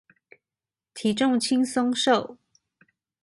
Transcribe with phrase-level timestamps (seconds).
[0.95, 2.39] 體重輕鬆瘦